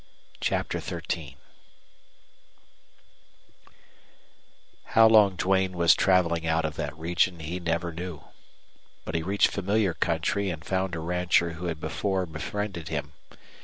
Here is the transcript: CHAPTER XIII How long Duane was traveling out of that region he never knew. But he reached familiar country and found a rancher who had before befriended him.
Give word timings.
CHAPTER 0.39 0.79
XIII 0.79 1.37
How 4.85 5.05
long 5.07 5.35
Duane 5.35 5.73
was 5.73 5.93
traveling 5.93 6.47
out 6.47 6.65
of 6.65 6.75
that 6.77 6.97
region 6.97 7.39
he 7.41 7.59
never 7.59 7.93
knew. 7.93 8.23
But 9.05 9.13
he 9.13 9.21
reached 9.21 9.49
familiar 9.51 9.93
country 9.93 10.49
and 10.49 10.65
found 10.65 10.95
a 10.95 10.99
rancher 10.99 11.51
who 11.51 11.67
had 11.67 11.79
before 11.79 12.25
befriended 12.25 12.87
him. 12.87 13.13